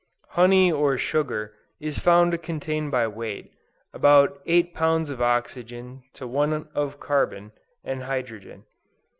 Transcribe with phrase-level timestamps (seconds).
[0.29, 3.51] Honey or sugar is found to contain by weight,
[3.93, 7.51] about eight pounds of oxygen to one of carbon
[7.83, 8.65] and hydrogen.